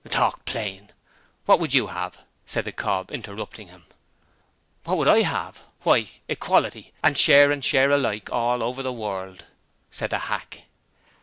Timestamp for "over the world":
8.63-9.45